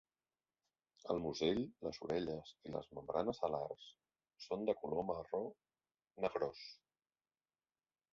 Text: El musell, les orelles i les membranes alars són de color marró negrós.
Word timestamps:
El 1.13 1.19
musell, 1.25 1.59
les 1.87 1.99
orelles 2.05 2.53
i 2.69 2.73
les 2.75 2.89
membranes 2.99 3.41
alars 3.49 3.89
són 4.47 4.65
de 4.71 4.75
color 4.79 5.05
marró 5.11 5.43
negrós. 6.27 6.65